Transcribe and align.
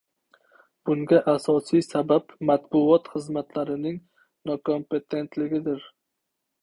Bunga 0.89 1.17
asosiy 1.33 1.83
sabab 1.87 2.33
matbuot 2.51 3.11
xizmatlarining 3.17 4.01
nokompetentligidir. 4.51 5.89